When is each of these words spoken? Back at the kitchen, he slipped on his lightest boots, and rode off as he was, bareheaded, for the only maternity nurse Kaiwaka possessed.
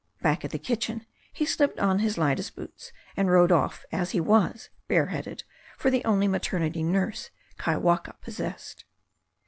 Back 0.23 0.43
at 0.43 0.49
the 0.49 0.57
kitchen, 0.57 1.05
he 1.31 1.45
slipped 1.45 1.79
on 1.79 1.99
his 1.99 2.17
lightest 2.17 2.55
boots, 2.55 2.91
and 3.15 3.29
rode 3.29 3.51
off 3.51 3.85
as 3.91 4.09
he 4.09 4.19
was, 4.19 4.71
bareheaded, 4.87 5.43
for 5.77 5.91
the 5.91 6.03
only 6.05 6.27
maternity 6.27 6.81
nurse 6.81 7.29
Kaiwaka 7.59 8.15
possessed. 8.19 8.85